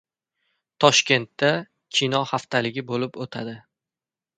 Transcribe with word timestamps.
Toshkentda 0.85 1.53
«Kino 1.99 2.25
haftaligi» 2.33 2.89
bo‘lib 2.93 3.25
o‘tadi 3.27 3.59